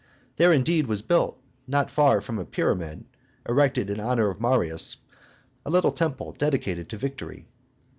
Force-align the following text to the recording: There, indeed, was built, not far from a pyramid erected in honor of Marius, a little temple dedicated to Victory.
There, 0.37 0.51
indeed, 0.51 0.87
was 0.87 1.03
built, 1.03 1.39
not 1.67 1.91
far 1.91 2.21
from 2.21 2.39
a 2.39 2.43
pyramid 2.43 3.05
erected 3.47 3.87
in 3.91 3.99
honor 3.99 4.31
of 4.31 4.41
Marius, 4.41 4.97
a 5.63 5.69
little 5.69 5.91
temple 5.91 6.31
dedicated 6.31 6.89
to 6.89 6.97
Victory. 6.97 7.45